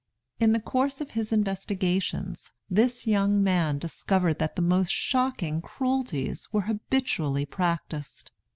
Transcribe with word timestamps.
In 0.39 0.51
the 0.51 0.59
course 0.59 0.99
of 0.99 1.11
his 1.11 1.31
investigations, 1.31 2.53
this 2.71 3.05
young 3.05 3.43
man 3.43 3.77
discovered 3.77 4.39
that 4.39 4.55
the 4.55 4.61
most 4.63 4.91
shocking 4.91 5.61
cruelties 5.61 6.47
were 6.51 6.61
habitually 6.61 7.45
practised. 7.45 8.31